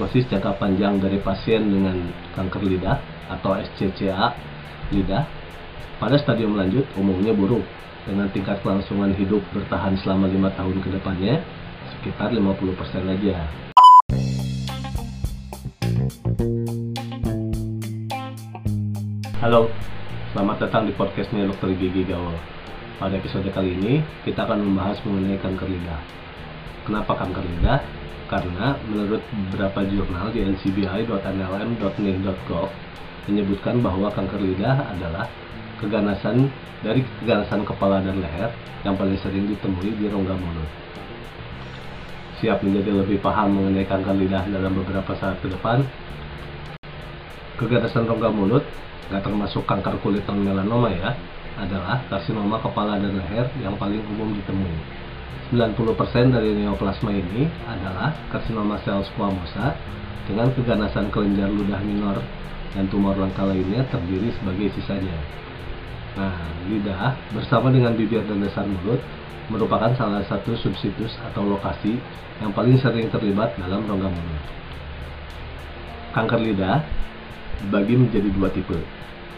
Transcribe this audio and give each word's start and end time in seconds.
prognosis 0.00 0.32
jangka 0.32 0.56
panjang 0.56 0.96
dari 0.96 1.20
pasien 1.20 1.60
dengan 1.60 1.92
kanker 2.32 2.64
lidah 2.64 2.96
atau 3.36 3.52
SCCA 3.52 4.32
lidah 4.96 5.28
pada 6.00 6.16
stadium 6.16 6.56
lanjut 6.56 6.88
umumnya 6.96 7.36
buruk 7.36 7.60
dengan 8.08 8.32
tingkat 8.32 8.64
kelangsungan 8.64 9.12
hidup 9.12 9.44
bertahan 9.52 9.92
selama 10.00 10.24
lima 10.24 10.48
tahun 10.56 10.80
ke 10.80 10.88
depannya 10.96 11.44
sekitar 11.92 12.32
50% 12.32 13.12
aja. 13.12 13.44
Halo, 19.44 19.68
selamat 20.32 20.56
datang 20.64 20.88
di 20.88 20.96
podcastnya 20.96 21.44
Dokter 21.44 21.76
Gigi 21.76 22.08
Gaul. 22.08 22.40
Pada 22.96 23.20
episode 23.20 23.52
kali 23.52 23.76
ini, 23.76 24.00
kita 24.24 24.48
akan 24.48 24.64
membahas 24.64 24.96
mengenai 25.04 25.36
kanker 25.44 25.68
lidah. 25.68 26.00
Kenapa 26.88 27.12
kanker 27.20 27.44
lidah? 27.44 27.99
Karena 28.30 28.78
menurut 28.86 29.26
beberapa 29.34 29.82
jurnal 29.90 30.30
di 30.30 30.46
ncbi.nlm.nin.gov 30.46 32.70
menyebutkan 33.26 33.82
bahwa 33.82 34.06
kanker 34.14 34.38
lidah 34.38 34.94
adalah 34.94 35.26
keganasan 35.82 36.46
dari 36.86 37.02
keganasan 37.18 37.66
kepala 37.66 37.98
dan 37.98 38.22
leher 38.22 38.54
yang 38.86 38.94
paling 38.94 39.18
sering 39.18 39.50
ditemui 39.50 39.98
di 39.98 40.06
rongga 40.06 40.38
mulut. 40.38 40.70
Siap 42.38 42.62
menjadi 42.62 43.02
lebih 43.02 43.18
paham 43.18 43.58
mengenai 43.58 43.84
kanker 43.84 44.14
lidah 44.14 44.46
dalam 44.46 44.78
beberapa 44.78 45.10
saat 45.18 45.42
ke 45.42 45.50
depan? 45.50 45.82
Keganasan 47.58 48.06
rongga 48.06 48.30
mulut 48.30 48.62
nggak 49.10 49.26
termasuk 49.26 49.66
kanker 49.66 49.98
kulit 50.06 50.22
dan 50.22 50.38
melanoma 50.38 50.86
ya, 50.94 51.18
adalah 51.58 51.98
karsinoma 52.06 52.62
kepala 52.62 52.94
dan 53.02 53.18
leher 53.18 53.50
yang 53.58 53.74
paling 53.74 53.98
umum 54.06 54.30
ditemui. 54.38 54.99
90% 55.50 56.30
dari 56.30 56.54
neoplasma 56.54 57.10
ini 57.10 57.50
adalah 57.66 58.14
karsinoma 58.30 58.78
sel 58.86 59.02
squamosa 59.02 59.74
dengan 60.30 60.54
keganasan 60.54 61.10
kelenjar 61.10 61.50
ludah 61.50 61.82
minor 61.82 62.22
dan 62.70 62.86
tumor 62.86 63.18
langka 63.18 63.42
lainnya 63.42 63.82
terdiri 63.90 64.30
sebagai 64.38 64.70
sisanya. 64.78 65.18
Nah, 66.14 66.38
lidah 66.70 67.18
bersama 67.34 67.74
dengan 67.74 67.98
bibir 67.98 68.22
dan 68.26 68.38
dasar 68.42 68.62
mulut 68.62 69.02
merupakan 69.50 69.90
salah 69.98 70.22
satu 70.30 70.54
subsitus 70.54 71.18
atau 71.30 71.42
lokasi 71.42 71.98
yang 72.38 72.54
paling 72.54 72.78
sering 72.78 73.10
terlibat 73.10 73.58
dalam 73.58 73.82
rongga 73.90 74.06
mulut. 74.06 74.44
Kanker 76.14 76.40
lidah 76.46 76.78
dibagi 77.66 77.94
menjadi 77.98 78.28
dua 78.30 78.48
tipe. 78.54 78.78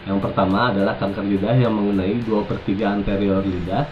Yang 0.03 0.19
pertama 0.29 0.69
adalah 0.69 0.99
kanker 0.99 1.23
lidah 1.23 1.55
yang 1.55 1.71
mengenai 1.71 2.19
2 2.27 2.43
per 2.43 2.59
3 2.67 2.75
anterior 2.91 3.39
lidah 3.39 3.87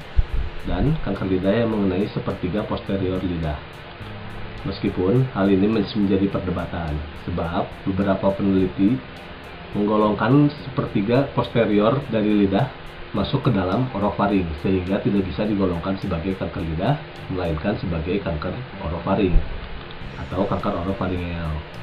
dan 0.70 0.94
kanker 1.02 1.26
lidah 1.26 1.66
yang 1.66 1.70
mengenai 1.74 2.06
sepertiga 2.12 2.66
posterior 2.66 3.22
lidah. 3.22 3.58
Meskipun 4.62 5.26
hal 5.34 5.50
ini 5.50 5.66
masih 5.66 6.06
menjadi 6.06 6.30
perdebatan, 6.30 6.94
sebab 7.26 7.66
beberapa 7.90 8.30
peneliti 8.38 8.94
menggolongkan 9.74 10.52
sepertiga 10.68 11.32
posterior 11.34 11.98
dari 12.14 12.46
lidah 12.46 12.70
masuk 13.12 13.48
ke 13.48 13.52
dalam 13.52 13.92
orofaring 13.92 14.48
sehingga 14.64 15.04
tidak 15.04 15.28
bisa 15.28 15.44
digolongkan 15.44 16.00
sebagai 16.00 16.32
kanker 16.40 16.64
lidah 16.64 16.96
melainkan 17.28 17.76
sebagai 17.76 18.24
kanker 18.24 18.56
orofaring 18.80 19.36
atau 20.28 20.48
kanker 20.48 20.74
orofaringeal. 20.88 21.81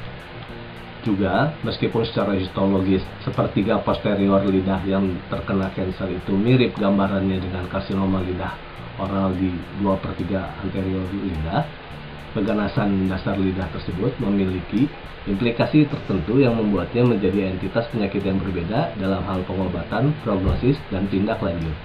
Juga, 0.99 1.55
meskipun 1.63 2.03
secara 2.03 2.35
histologis 2.35 2.99
sepertiga 3.23 3.79
posterior 3.79 4.43
lidah 4.43 4.83
yang 4.83 5.07
terkena 5.31 5.71
kanker 5.71 6.11
itu 6.11 6.33
mirip 6.35 6.75
gambarannya 6.75 7.39
dengan 7.39 7.71
karsinoma 7.71 8.19
lidah 8.19 8.69
oral 8.99 9.31
di 9.39 9.47
2 9.79 10.03
per 10.03 10.11
3 10.19 10.59
anterior 10.67 11.07
lidah, 11.07 11.63
keganasan 12.35 13.07
dasar 13.07 13.39
lidah 13.39 13.71
tersebut 13.71 14.11
memiliki 14.19 14.91
implikasi 15.25 15.87
tertentu 15.87 16.43
yang 16.43 16.59
membuatnya 16.59 17.07
menjadi 17.07 17.55
entitas 17.55 17.87
penyakit 17.95 18.19
yang 18.19 18.37
berbeda 18.43 18.99
dalam 18.99 19.23
hal 19.23 19.39
pengobatan, 19.47 20.11
prognosis, 20.27 20.75
dan 20.91 21.07
tindak 21.07 21.39
lanjut. 21.39 21.75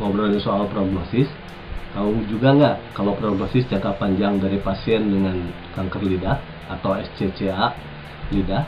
Ngobrolin 0.00 0.40
soal 0.40 0.68
prognosis, 0.68 1.28
tahu 1.92 2.24
juga 2.28 2.56
nggak 2.56 2.76
kalau 2.96 3.16
prognosis 3.16 3.64
jangka 3.68 3.96
panjang 3.96 4.40
dari 4.40 4.60
pasien 4.60 5.08
dengan 5.08 5.48
kanker 5.76 6.04
lidah 6.04 6.36
atau 6.72 6.96
SCCA 6.96 7.72
lidah 8.32 8.64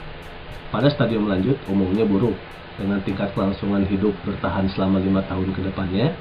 pada 0.69 0.93
stadium 0.93 1.27
lanjut 1.27 1.57
umumnya 1.67 2.05
buruk 2.05 2.37
dengan 2.79 3.03
tingkat 3.03 3.35
kelangsungan 3.35 3.83
hidup 3.89 4.15
bertahan 4.23 4.71
selama 4.71 5.03
lima 5.03 5.25
tahun 5.27 5.51
ke 5.51 5.61
depannya 5.67 6.15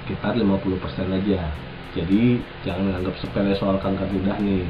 sekitar 0.00 0.34
50% 0.34 1.16
aja. 1.20 1.40
Jadi 1.94 2.38
jangan 2.66 2.98
anggap 3.02 3.14
sepele 3.18 3.54
soal 3.58 3.78
kanker 3.78 4.10
lidah 4.10 4.38
nih. 4.42 4.66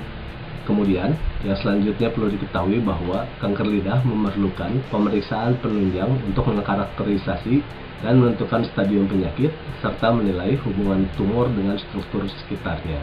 Kemudian, 0.69 1.17
yang 1.43 1.57
selanjutnya 1.57 2.13
perlu 2.13 2.29
diketahui 2.31 2.85
bahwa 2.85 3.25
kanker 3.41 3.65
lidah 3.65 4.05
memerlukan 4.05 4.71
pemeriksaan 4.93 5.57
penunjang 5.59 6.13
untuk 6.29 6.47
mengkarakterisasi 6.53 7.65
dan 8.05 8.21
menentukan 8.21 8.65
stadium 8.69 9.09
penyakit 9.09 9.53
serta 9.81 10.13
menilai 10.13 10.57
hubungan 10.65 11.09
tumor 11.17 11.49
dengan 11.53 11.77
struktur 11.81 12.29
sekitarnya. 12.45 13.01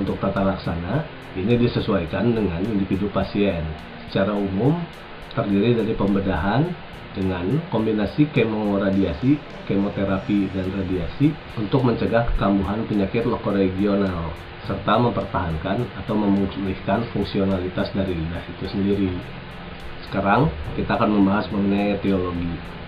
Untuk 0.00 0.16
tata 0.16 0.40
laksana, 0.40 1.04
ini 1.36 1.60
disesuaikan 1.60 2.32
dengan 2.32 2.64
individu 2.64 3.12
pasien. 3.12 3.60
Secara 4.08 4.32
umum, 4.32 4.80
terdiri 5.36 5.76
dari 5.76 5.92
pembedahan 5.92 6.64
dengan 7.12 7.60
kombinasi 7.68 8.32
kemoradiasi, 8.32 9.36
kemoterapi, 9.68 10.48
dan 10.56 10.66
radiasi 10.72 11.36
untuk 11.60 11.84
mencegah 11.84 12.32
kekambuhan 12.34 12.80
penyakit 12.88 13.28
lokoregional 13.28 14.32
serta 14.64 14.94
mempertahankan 15.02 15.82
atau 15.98 16.14
memulihkan 16.14 17.02
fungsionalitas 17.10 17.90
dari 17.90 18.14
lidah 18.14 18.44
itu 18.56 18.64
sendiri. 18.70 19.10
Sekarang 20.06 20.50
kita 20.78 20.94
akan 20.96 21.10
membahas 21.10 21.50
mengenai 21.50 21.98
etiologi. 21.98 22.79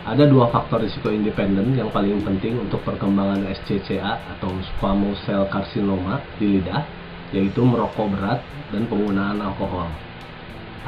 Ada 0.00 0.24
dua 0.24 0.48
faktor 0.48 0.80
risiko 0.80 1.12
independen 1.12 1.76
yang 1.76 1.92
paling 1.92 2.24
penting 2.24 2.56
untuk 2.56 2.80
perkembangan 2.88 3.44
SCCA 3.52 4.16
atau 4.36 4.48
squamous 4.72 5.20
cell 5.28 5.44
carcinoma 5.52 6.24
di 6.40 6.56
lidah, 6.56 6.88
yaitu 7.36 7.60
merokok 7.60 8.08
berat 8.16 8.40
dan 8.72 8.88
penggunaan 8.88 9.36
alkohol. 9.44 9.92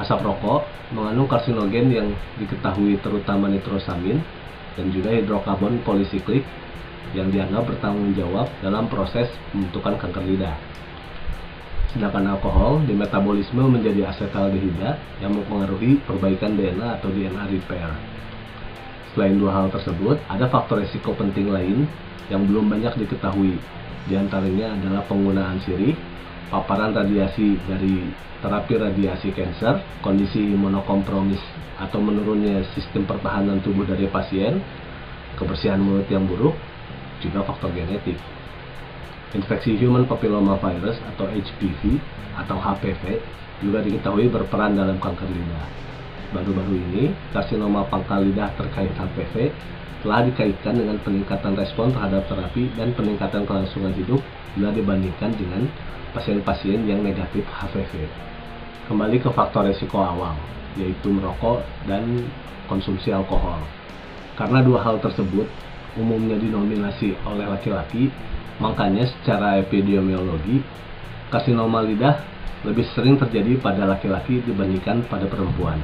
Asap 0.00 0.24
rokok 0.24 0.64
mengandung 0.96 1.28
karsinogen 1.28 1.92
yang 1.92 2.08
diketahui 2.40 2.96
terutama 3.04 3.52
nitrosamin 3.52 4.16
dan 4.80 4.88
juga 4.88 5.12
hidrokarbon 5.12 5.84
polisiklik 5.84 6.40
yang 7.12 7.28
dianggap 7.28 7.68
bertanggung 7.68 8.16
jawab 8.16 8.48
dalam 8.64 8.88
proses 8.88 9.28
pembentukan 9.52 10.00
kanker 10.00 10.24
lidah. 10.24 10.56
Sedangkan 11.92 12.32
alkohol 12.32 12.80
di 12.88 12.96
metabolisme 12.96 13.60
menjadi 13.68 14.08
asetaldehida 14.08 14.96
yang 15.20 15.36
mempengaruhi 15.36 16.00
perbaikan 16.08 16.56
DNA 16.56 16.96
atau 16.96 17.12
DNA 17.12 17.52
repair. 17.52 17.92
Selain 19.12 19.36
dua 19.36 19.52
hal 19.52 19.68
tersebut, 19.68 20.16
ada 20.24 20.48
faktor 20.48 20.80
risiko 20.80 21.12
penting 21.12 21.52
lain 21.52 21.84
yang 22.32 22.48
belum 22.48 22.72
banyak 22.72 22.96
diketahui. 23.04 23.60
Di 24.08 24.16
antaranya 24.16 24.72
adalah 24.72 25.04
penggunaan 25.04 25.60
sirih, 25.68 25.92
paparan 26.48 26.96
radiasi 26.96 27.60
dari 27.68 28.08
terapi 28.40 28.74
radiasi 28.80 29.36
kanker, 29.36 29.84
kondisi 30.00 30.40
imunokompromis 30.56 31.40
atau 31.76 32.00
menurunnya 32.00 32.64
sistem 32.72 33.04
pertahanan 33.04 33.60
tubuh 33.60 33.84
dari 33.84 34.08
pasien, 34.08 34.64
kebersihan 35.36 35.78
mulut 35.78 36.08
yang 36.08 36.24
buruk, 36.24 36.56
juga 37.20 37.44
faktor 37.46 37.70
genetik. 37.76 38.16
Infeksi 39.32 39.76
human 39.76 40.08
papilloma 40.08 40.56
virus 40.56 40.96
atau 41.14 41.28
HPV 41.28 42.00
atau 42.36 42.56
HPV 42.56 43.02
juga 43.60 43.78
diketahui 43.80 44.28
berperan 44.28 44.74
dalam 44.74 44.98
kanker 44.98 45.28
lidah. 45.28 45.91
Baru-baru 46.32 46.80
ini, 46.80 47.12
karsinoma 47.36 47.84
pangkal 47.92 48.24
lidah 48.24 48.48
terkait 48.56 48.88
HPV 48.96 49.52
telah 50.02 50.24
dikaitkan 50.26 50.74
dengan 50.74 50.98
peningkatan 51.04 51.54
respon 51.54 51.94
terhadap 51.94 52.26
terapi 52.26 52.72
dan 52.74 52.90
peningkatan 52.96 53.46
kelangsungan 53.46 53.94
hidup 53.94 54.18
bila 54.56 54.74
dibandingkan 54.74 55.30
dengan 55.38 55.68
pasien-pasien 56.16 56.88
yang 56.88 57.04
negatif 57.04 57.44
HPV. 57.46 58.08
Kembali 58.90 59.16
ke 59.22 59.30
faktor 59.30 59.68
resiko 59.68 60.00
awal, 60.02 60.34
yaitu 60.80 61.12
merokok 61.12 61.62
dan 61.86 62.26
konsumsi 62.66 63.14
alkohol. 63.14 63.60
Karena 64.34 64.64
dua 64.64 64.82
hal 64.82 64.98
tersebut 64.98 65.46
umumnya 65.94 66.40
dinominasi 66.40 67.14
oleh 67.28 67.46
laki-laki, 67.46 68.08
makanya 68.56 69.04
secara 69.06 69.60
epidemiologi, 69.60 70.64
karsinoma 71.28 71.84
lidah 71.84 72.24
lebih 72.64 72.86
sering 72.94 73.18
terjadi 73.18 73.58
pada 73.58 73.84
laki-laki 73.84 74.40
dibandingkan 74.42 75.04
pada 75.06 75.26
perempuan. 75.26 75.78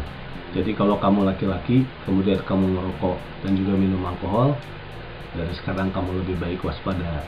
Jadi 0.57 0.73
kalau 0.73 0.97
kamu 0.97 1.29
laki-laki, 1.29 1.85
kemudian 2.09 2.41
kamu 2.41 2.73
merokok 2.73 3.21
dan 3.45 3.53
juga 3.53 3.77
minum 3.77 4.01
alkohol, 4.09 4.57
dari 5.37 5.53
sekarang 5.61 5.93
kamu 5.93 6.25
lebih 6.25 6.41
baik 6.41 6.65
waspada. 6.65 7.21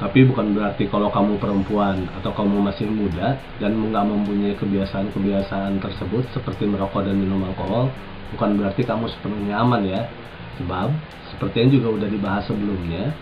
Tapi 0.00 0.24
bukan 0.24 0.56
berarti 0.56 0.88
kalau 0.88 1.12
kamu 1.12 1.36
perempuan 1.36 2.08
atau 2.18 2.32
kamu 2.32 2.64
masih 2.64 2.88
muda 2.88 3.36
dan 3.60 3.76
nggak 3.76 4.04
mempunyai 4.08 4.56
kebiasaan-kebiasaan 4.56 5.76
tersebut 5.76 6.24
seperti 6.32 6.64
merokok 6.64 7.04
dan 7.04 7.20
minum 7.20 7.44
alkohol, 7.44 7.92
bukan 8.32 8.56
berarti 8.56 8.82
kamu 8.82 9.06
sepenuhnya 9.12 9.60
aman 9.60 9.84
ya. 9.84 10.08
Sebab 10.56 10.88
seperti 11.30 11.56
yang 11.62 11.70
juga 11.78 11.88
sudah 12.00 12.10
dibahas 12.10 12.44
sebelumnya, 12.48 13.12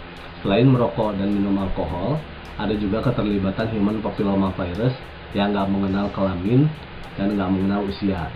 selain 0.41 0.71
merokok 0.71 1.19
dan 1.19 1.29
minum 1.35 1.59
alkohol, 1.59 2.23
ada 2.57 2.75
juga 2.79 3.03
keterlibatan 3.05 3.69
human 3.75 3.99
papilloma 3.99 4.55
virus 4.55 4.95
yang 5.35 5.51
nggak 5.51 5.69
mengenal 5.69 6.07
kelamin 6.15 6.71
dan 7.19 7.35
nggak 7.35 7.51
mengenal 7.53 7.85
usia. 7.91 8.31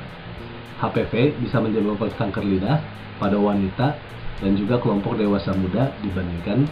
HPV 0.82 1.38
bisa 1.38 1.62
menyebabkan 1.62 2.10
kanker 2.18 2.42
lidah 2.42 2.82
pada 3.22 3.38
wanita 3.38 3.94
dan 4.42 4.58
juga 4.58 4.82
kelompok 4.82 5.14
dewasa 5.14 5.54
muda 5.54 5.94
dibandingkan 6.02 6.66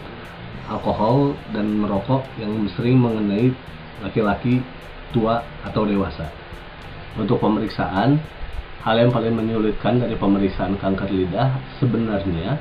alkohol 0.67 1.31
dan 1.55 1.79
merokok 1.79 2.27
yang 2.35 2.51
sering 2.75 2.99
mengenai 2.99 3.55
laki-laki 4.03 4.59
tua 5.15 5.39
atau 5.63 5.87
dewasa. 5.87 6.27
Untuk 7.15 7.39
pemeriksaan, 7.39 8.19
hal 8.83 8.95
yang 8.99 9.11
paling 9.15 9.31
menyulitkan 9.31 10.03
dari 10.03 10.19
pemeriksaan 10.19 10.75
kanker 10.75 11.07
lidah 11.07 11.55
sebenarnya 11.79 12.59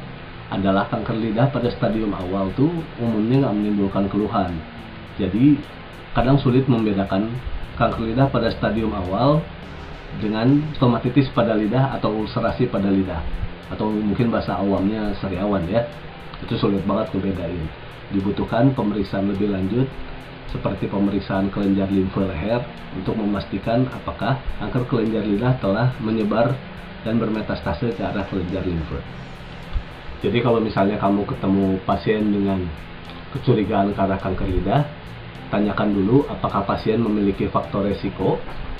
adalah 0.51 0.87
kanker 0.91 1.15
lidah 1.19 1.51
pada 1.51 1.71
stadium 1.71 2.15
awal 2.15 2.51
tuh 2.55 2.71
umumnya 2.99 3.47
nggak 3.47 3.55
menimbulkan 3.59 4.07
keluhan. 4.07 4.55
Jadi 5.19 5.59
kadang 6.15 6.39
sulit 6.39 6.67
membedakan 6.67 7.31
kanker 7.79 8.07
lidah 8.07 8.27
pada 8.31 8.51
stadium 8.51 8.91
awal 8.95 9.43
dengan 10.19 10.75
stomatitis 10.75 11.31
pada 11.31 11.55
lidah 11.55 11.95
atau 11.95 12.27
ulcerasi 12.27 12.67
pada 12.67 12.91
lidah. 12.91 13.23
Atau 13.71 13.87
mungkin 13.87 14.35
bahasa 14.35 14.59
awamnya 14.59 15.15
sariawan 15.23 15.63
ya. 15.71 15.87
Itu 16.43 16.59
sulit 16.59 16.83
banget 16.83 17.15
ngebedain 17.15 17.91
dibutuhkan 18.11 18.75
pemeriksaan 18.75 19.31
lebih 19.31 19.55
lanjut 19.55 19.87
seperti 20.51 20.91
pemeriksaan 20.91 21.47
kelenjar 21.55 21.87
limfe 21.87 22.19
leher 22.19 22.59
untuk 22.99 23.15
memastikan 23.15 23.87
apakah 23.87 24.35
kanker 24.59 24.83
kelenjar 24.91 25.23
lidah 25.23 25.55
telah 25.63 25.95
menyebar 26.03 26.59
dan 27.07 27.23
bermetastase 27.23 27.95
ke 27.95 28.03
arah 28.03 28.27
kelenjar 28.27 28.67
limfe. 28.67 28.99
Jadi 30.21 30.43
kalau 30.43 30.59
misalnya 30.59 30.99
kamu 30.99 31.23
ketemu 31.25 31.67
pasien 31.87 32.23
dengan 32.29 32.67
kecurigaan 33.31 33.95
ke 33.95 34.01
arah 34.03 34.19
kanker 34.19 34.49
lidah, 34.51 34.83
tanyakan 35.51 35.91
dulu 35.93 36.25
apakah 36.31 36.63
pasien 36.65 37.03
memiliki 37.03 37.51
faktor 37.51 37.91
resiko 37.91 38.39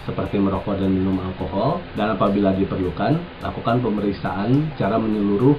seperti 0.09 0.41
merokok 0.41 0.81
dan 0.81 0.91
minum 0.91 1.21
alkohol 1.21 1.83
dan 1.99 2.17
apabila 2.17 2.57
diperlukan 2.57 3.21
lakukan 3.45 3.77
pemeriksaan 3.85 4.73
cara 4.81 4.97
menyeluruh 4.97 5.55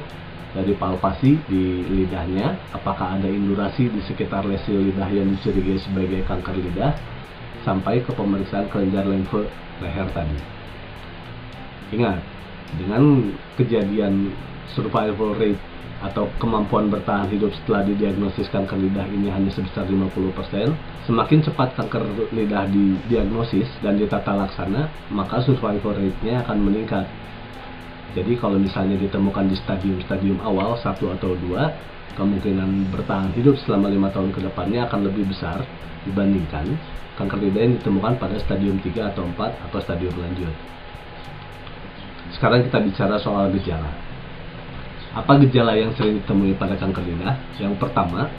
dari 0.52 0.75
palpasi 0.75 1.40
di 1.48 1.84
lidahnya. 1.88 2.60
Apakah 2.75 3.19
ada 3.19 3.28
indurasi 3.28 3.88
di 3.88 4.02
sekitar 4.04 4.44
lesi 4.44 4.75
lidah 4.75 5.08
yang 5.08 5.31
dicurigai 5.36 5.80
sebagai 5.80 6.22
kanker 6.28 6.56
lidah? 6.60 6.92
Sampai 7.64 8.02
ke 8.02 8.12
pemeriksaan 8.12 8.68
kelenjar 8.68 9.06
limfe 9.06 9.48
leher 9.80 10.07
tadi. 10.12 10.40
Ingat 11.96 12.19
dengan 12.80 13.31
kejadian 13.60 14.31
survival 14.72 15.36
rate 15.36 15.70
atau 16.01 16.25
kemampuan 16.42 16.89
bertahan 16.89 17.30
hidup 17.30 17.54
setelah 17.62 17.86
didiagnosis 17.86 18.50
kanker 18.50 18.74
lidah 18.74 19.06
ini 19.06 19.30
hanya 19.30 19.54
sebesar 19.54 19.86
50%, 19.86 20.74
semakin 21.06 21.39
cepat 21.45 21.78
kanker 21.78 22.01
lidah 22.33 22.66
didiagnosis 22.74 23.69
dan 23.86 24.01
ditata 24.01 24.33
laksana, 24.33 24.89
maka 25.13 25.45
survival 25.45 25.94
rate-nya 25.94 26.42
akan 26.42 26.57
meningkat. 26.57 27.06
Jadi 28.18 28.33
kalau 28.42 28.57
misalnya 28.57 28.98
ditemukan 28.98 29.45
di 29.48 29.56
stadium-stadium 29.56 30.42
awal, 30.42 30.75
satu 30.81 31.13
atau 31.16 31.38
dua, 31.38 31.69
kemungkinan 32.18 32.92
bertahan 32.92 33.31
hidup 33.38 33.56
selama 33.63 33.88
lima 33.88 34.10
tahun 34.12 34.36
ke 34.36 34.44
depannya 34.44 34.89
akan 34.89 35.07
lebih 35.07 35.31
besar 35.31 35.63
dibandingkan 36.04 36.75
kanker 37.22 37.39
lidah 37.39 37.62
yang 37.62 37.75
ditemukan 37.78 38.18
pada 38.18 38.36
stadium 38.42 38.81
3 38.81 39.13
atau 39.13 39.24
4 39.38 39.69
atau 39.69 39.80
stadium 39.86 40.16
lanjut. 40.18 40.56
Sekarang 42.33 42.66
kita 42.66 42.80
bicara 42.81 43.16
soal 43.22 43.54
gejala. 43.54 44.11
Apa 45.12 45.36
gejala 45.44 45.75
yang 45.75 45.92
sering 46.00 46.24
ditemui 46.24 46.56
pada 46.56 46.80
kanker 46.80 47.04
lidah? 47.04 47.36
Yang 47.60 47.75
pertama, 47.84 48.31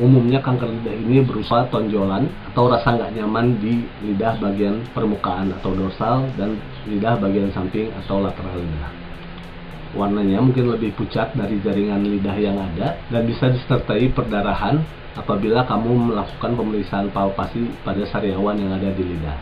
umumnya 0.00 0.40
kanker 0.40 0.64
lidah 0.64 0.96
ini 0.96 1.20
berupa 1.20 1.68
tonjolan 1.68 2.24
atau 2.52 2.72
rasa 2.72 2.96
nggak 2.96 3.20
nyaman 3.20 3.60
di 3.60 3.84
lidah 4.00 4.40
bagian 4.40 4.80
permukaan 4.96 5.52
atau 5.60 5.76
dorsal 5.76 6.24
dan 6.40 6.56
lidah 6.88 7.20
bagian 7.20 7.52
samping 7.52 7.92
atau 8.00 8.24
lateral 8.24 8.56
lidah. 8.56 8.92
Warnanya 9.92 10.40
mungkin 10.40 10.72
lebih 10.72 10.96
pucat 10.96 11.36
dari 11.36 11.60
jaringan 11.60 12.00
lidah 12.08 12.36
yang 12.40 12.56
ada 12.64 12.96
dan 13.12 13.22
bisa 13.28 13.52
disertai 13.52 14.08
perdarahan 14.12 14.80
apabila 15.20 15.68
kamu 15.68 16.12
melakukan 16.12 16.52
pemeriksaan 16.56 17.12
palpasi 17.12 17.68
pada 17.84 18.04
sariawan 18.08 18.56
yang 18.56 18.72
ada 18.72 18.88
di 18.88 19.04
lidah. 19.04 19.36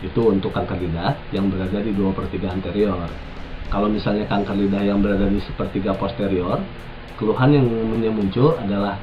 Itu 0.00 0.32
untuk 0.32 0.56
kanker 0.56 0.80
lidah 0.80 1.12
yang 1.28 1.52
berada 1.52 1.76
di 1.76 1.92
2 1.92 2.08
per 2.16 2.24
3 2.32 2.56
anterior 2.56 3.31
kalau 3.72 3.88
misalnya 3.88 4.28
kanker 4.28 4.52
lidah 4.52 4.84
yang 4.84 5.00
berada 5.00 5.24
di 5.24 5.40
sepertiga 5.40 5.96
posterior, 5.96 6.60
keluhan 7.16 7.56
yang 7.56 7.64
umumnya 7.64 8.12
muncul 8.12 8.52
adalah 8.60 9.00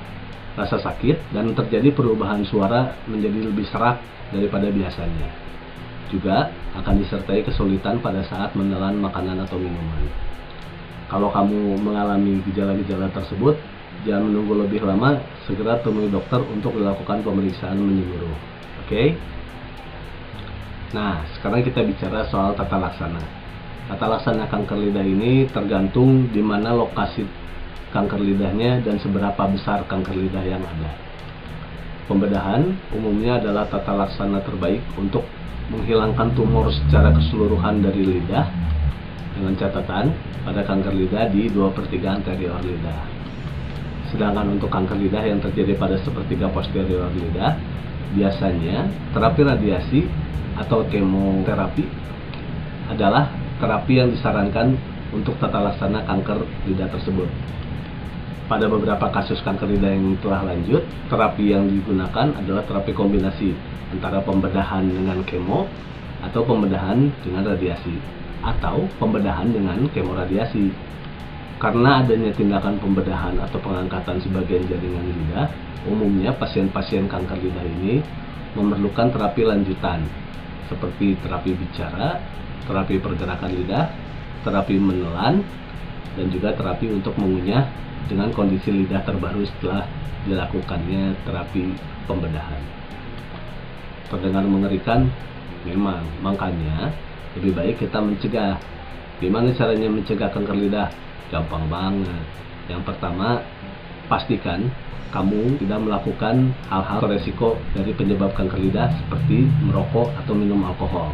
rasa 0.54 0.78
sakit 0.78 1.34
dan 1.34 1.58
terjadi 1.58 1.90
perubahan 1.90 2.46
suara 2.46 2.94
menjadi 3.10 3.50
lebih 3.50 3.66
serak 3.66 3.98
daripada 4.30 4.70
biasanya. 4.70 5.26
Juga 6.14 6.54
akan 6.78 7.02
disertai 7.02 7.42
kesulitan 7.42 7.98
pada 7.98 8.22
saat 8.30 8.54
menelan 8.54 9.02
makanan 9.02 9.42
atau 9.42 9.58
minuman. 9.58 10.06
Kalau 11.10 11.34
kamu 11.34 11.82
mengalami 11.82 12.38
gejala-gejala 12.46 13.10
tersebut, 13.10 13.58
jangan 14.06 14.30
menunggu 14.30 14.54
lebih 14.54 14.86
lama, 14.86 15.18
segera 15.50 15.82
temui 15.82 16.14
dokter 16.14 16.46
untuk 16.46 16.78
dilakukan 16.78 17.26
pemeriksaan 17.26 17.82
menyeluruh. 17.82 18.38
Oke? 18.86 18.86
Okay? 18.86 19.08
Nah, 20.94 21.26
sekarang 21.38 21.66
kita 21.66 21.82
bicara 21.82 22.30
soal 22.30 22.54
tata 22.54 22.78
laksana. 22.78 23.22
Tata 23.90 24.06
laksana 24.06 24.46
kanker 24.46 24.78
lidah 24.78 25.02
ini 25.02 25.50
tergantung 25.50 26.30
di 26.30 26.46
mana 26.46 26.78
lokasi 26.78 27.26
kanker 27.90 28.22
lidahnya 28.22 28.86
dan 28.86 29.02
seberapa 29.02 29.50
besar 29.50 29.82
kanker 29.90 30.14
lidah 30.14 30.46
yang 30.46 30.62
ada. 30.62 30.94
Pembedahan 32.06 32.70
umumnya 32.94 33.42
adalah 33.42 33.66
tata 33.66 33.98
laksana 33.98 34.46
terbaik 34.46 34.86
untuk 34.94 35.26
menghilangkan 35.74 36.38
tumor 36.38 36.70
secara 36.70 37.10
keseluruhan 37.18 37.82
dari 37.82 38.06
lidah 38.06 38.46
dengan 39.34 39.58
catatan 39.58 40.14
pada 40.46 40.62
kanker 40.70 40.94
lidah 40.94 41.26
di 41.34 41.50
2 41.50 41.74
per 41.74 41.90
3 41.90 42.18
anterior 42.22 42.62
lidah. 42.62 43.02
Sedangkan 44.14 44.54
untuk 44.54 44.70
kanker 44.70 45.02
lidah 45.02 45.26
yang 45.26 45.42
terjadi 45.42 45.74
pada 45.78 45.98
sepertiga 46.02 46.46
posterior 46.54 47.10
lidah, 47.10 47.58
biasanya 48.14 48.86
terapi 49.18 49.42
radiasi 49.46 50.06
atau 50.58 50.86
kemoterapi 50.86 51.86
adalah 52.90 53.30
terapi 53.60 54.00
yang 54.00 54.10
disarankan 54.16 54.80
untuk 55.12 55.36
tata 55.38 55.60
laksana 55.60 56.08
kanker 56.08 56.48
lidah 56.66 56.90
tersebut. 56.90 57.28
Pada 58.50 58.66
beberapa 58.66 59.14
kasus 59.14 59.38
kanker 59.46 59.70
lidah 59.70 59.94
yang 59.94 60.18
telah 60.26 60.42
lanjut, 60.42 60.82
terapi 61.12 61.54
yang 61.54 61.70
digunakan 61.70 62.34
adalah 62.34 62.66
terapi 62.66 62.98
kombinasi 62.98 63.54
antara 63.94 64.26
pembedahan 64.26 64.90
dengan 64.90 65.22
kemo 65.28 65.70
atau 66.26 66.42
pembedahan 66.48 67.14
dengan 67.22 67.46
radiasi 67.46 67.94
atau 68.42 68.88
pembedahan 68.98 69.54
dengan 69.54 69.86
kemoradiasi. 69.92 70.72
Karena 71.60 72.00
adanya 72.00 72.32
tindakan 72.32 72.80
pembedahan 72.80 73.36
atau 73.44 73.60
pengangkatan 73.60 74.18
sebagian 74.24 74.64
jaringan 74.66 75.06
lidah, 75.12 75.52
umumnya 75.86 76.32
pasien-pasien 76.40 77.12
kanker 77.12 77.36
lidah 77.36 77.68
ini 77.68 78.00
memerlukan 78.56 79.14
terapi 79.14 79.46
lanjutan 79.46 80.08
seperti 80.68 81.16
terapi 81.24 81.56
bicara 81.56 82.20
terapi 82.70 83.02
pergerakan 83.02 83.50
lidah, 83.50 83.90
terapi 84.46 84.78
menelan, 84.78 85.42
dan 86.14 86.26
juga 86.30 86.54
terapi 86.54 86.94
untuk 86.94 87.18
mengunyah 87.18 87.66
dengan 88.06 88.30
kondisi 88.30 88.70
lidah 88.70 89.02
terbaru 89.02 89.42
setelah 89.58 89.90
dilakukannya 90.30 91.18
terapi 91.26 91.74
pembedahan. 92.06 92.62
Terdengar 94.14 94.46
mengerikan? 94.46 95.10
Memang, 95.66 96.06
makanya 96.22 96.94
lebih 97.38 97.58
baik 97.58 97.76
kita 97.82 98.00
mencegah. 98.00 98.56
Gimana 99.20 99.52
caranya 99.58 99.90
mencegah 99.90 100.30
kanker 100.30 100.56
lidah? 100.56 100.90
Gampang 101.34 101.66
banget. 101.68 102.26
Yang 102.70 102.82
pertama, 102.86 103.42
pastikan 104.10 104.68
kamu 105.10 105.58
tidak 105.58 105.80
melakukan 105.82 106.54
hal-hal 106.70 107.02
resiko 107.10 107.58
dari 107.74 107.94
penyebab 107.98 108.34
kanker 108.38 108.62
lidah 108.62 108.94
seperti 108.94 109.50
merokok 109.66 110.14
atau 110.22 110.34
minum 110.38 110.62
alkohol. 110.66 111.10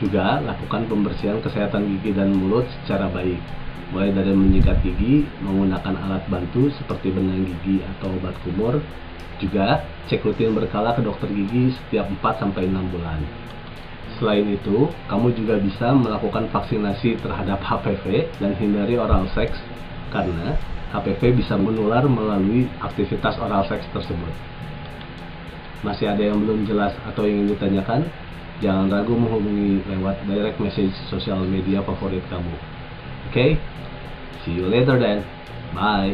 Juga 0.00 0.40
lakukan 0.40 0.88
pembersihan 0.88 1.44
kesehatan 1.44 1.84
gigi 1.84 2.16
dan 2.16 2.32
mulut 2.32 2.64
secara 2.80 3.12
baik, 3.12 3.36
mulai 3.92 4.08
dari 4.16 4.32
menyikat 4.32 4.80
gigi 4.80 5.28
menggunakan 5.44 5.92
alat 6.08 6.24
bantu 6.32 6.72
seperti 6.72 7.12
benang 7.12 7.44
gigi 7.44 7.84
atau 7.84 8.08
obat 8.16 8.32
kumur. 8.48 8.80
Juga 9.40 9.84
cek 10.08 10.24
rutin 10.24 10.56
berkala 10.56 10.96
ke 10.96 11.04
dokter 11.04 11.28
gigi 11.28 11.76
setiap 11.76 12.08
4-6 12.24 12.92
bulan. 12.92 13.20
Selain 14.16 14.44
itu, 14.44 14.88
kamu 15.08 15.32
juga 15.32 15.56
bisa 15.60 15.96
melakukan 15.96 16.48
vaksinasi 16.52 17.20
terhadap 17.20 17.60
HPV 17.60 18.28
dan 18.40 18.52
hindari 18.56 19.00
oral 19.00 19.28
seks 19.32 19.56
karena 20.12 20.56
HPV 20.90 21.38
bisa 21.38 21.54
menular 21.54 22.02
melalui 22.10 22.66
aktivitas 22.82 23.38
oral 23.38 23.62
seks 23.70 23.86
tersebut. 23.94 24.34
Masih 25.86 26.10
ada 26.10 26.20
yang 26.20 26.42
belum 26.42 26.66
jelas 26.66 26.92
atau 27.08 27.24
ingin 27.24 27.54
ditanyakan? 27.54 28.04
Jangan 28.60 28.92
ragu 28.92 29.16
menghubungi 29.16 29.80
lewat 29.88 30.20
direct 30.28 30.60
message 30.60 30.92
sosial 31.08 31.40
media 31.48 31.80
favorit 31.80 32.20
kamu. 32.28 32.52
Oke? 32.52 33.32
Okay? 33.32 33.50
See 34.44 34.60
you 34.60 34.68
later 34.68 35.00
then. 35.00 35.24
Bye. 35.72 36.12